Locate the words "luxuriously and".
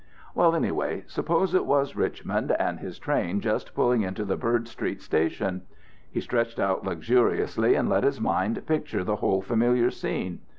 6.83-7.87